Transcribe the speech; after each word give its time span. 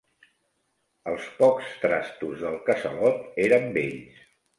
Els 1.11 1.27
pocs 1.41 1.75
trastos 1.83 2.41
del 2.45 2.57
casalot 2.71 3.37
eren 3.45 3.69
vells 3.77 4.25